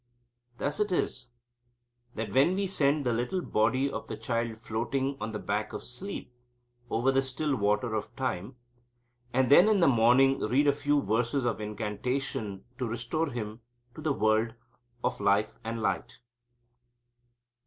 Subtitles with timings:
[0.57, 1.27] Thus it is
[2.15, 6.33] that we send the little body of the child floating on the back of sleep
[6.89, 8.55] over the still water of time,
[9.31, 13.61] and then in the morning read a few verses of incantation to restore him
[13.93, 14.55] to the world
[15.03, 16.17] of life and light.